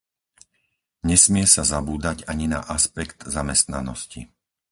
[1.09, 4.21] Nesmie sa zabúdať ani na aspekt zamestnanosti.